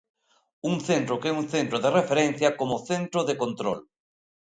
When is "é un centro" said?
1.31-1.77